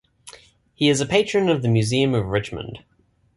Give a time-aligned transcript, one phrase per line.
[0.73, 2.83] He is a patron of the Museum of Richmond.